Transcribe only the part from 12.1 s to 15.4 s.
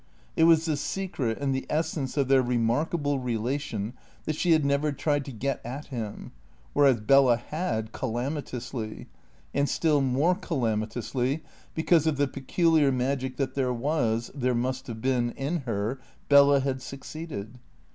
the peculiar magic that there was (there must have been)